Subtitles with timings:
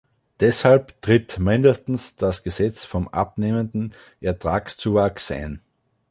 [0.39, 5.61] Deshalb tritt mindestens das Gesetz vom abnehmenden Ertragszuwachs ein.